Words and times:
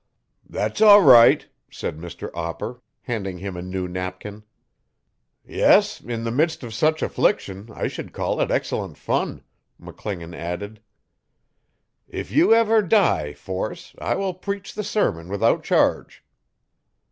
'That's 0.49 0.81
all 0.81 1.03
right,' 1.03 1.47
said 1.69 1.99
Mr 1.99 2.31
Opper, 2.33 2.81
handing 3.01 3.37
him 3.37 3.55
a 3.55 3.61
new 3.61 3.87
napkin. 3.87 4.41
'Yes, 5.45 6.01
in 6.03 6.23
the 6.23 6.31
midst 6.31 6.63
of 6.63 6.73
such 6.73 7.03
affliction 7.03 7.69
I 7.71 7.85
should 7.85 8.11
call 8.11 8.41
it 8.41 8.49
excellent 8.49 8.97
fun, 8.97 9.43
McClingan 9.79 10.35
added. 10.35 10.81
'If 12.07 12.31
you 12.31 12.51
ever 12.51 12.81
die, 12.81 13.35
Force, 13.35 13.93
I 13.99 14.15
will 14.15 14.33
preach 14.33 14.73
the 14.73 14.83
sermon 14.83 15.29
without 15.29 15.63
charge. 15.63 16.23